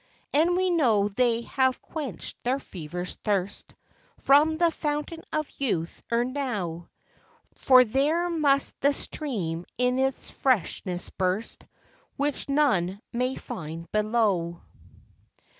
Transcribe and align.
And 0.33 0.55
we 0.57 0.71
know 0.71 1.09
they 1.09 1.41
have 1.43 1.79
quenched 1.79 2.35
their 2.43 2.57
fever's 2.57 3.19
thirst, 3.23 3.75
From 4.17 4.57
the 4.57 4.71
Fountain 4.71 5.21
of 5.31 5.47
Youth 5.59 6.01
ere 6.11 6.23
now; 6.23 6.89
For 7.55 7.85
there 7.85 8.27
must 8.27 8.73
the 8.81 8.93
stream 8.93 9.63
in 9.77 9.99
its 9.99 10.31
freshness 10.31 11.11
burst, 11.11 11.67
Which 12.17 12.49
none 12.49 12.99
may 13.13 13.35
find 13.35 13.91
below. 13.91 14.63